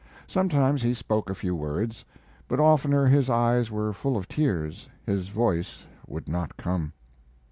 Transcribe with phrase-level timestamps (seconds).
[0.25, 2.05] Sometimes he spoke a few words;
[2.47, 6.91] but oftener his eyes were full of tears his voice would not come.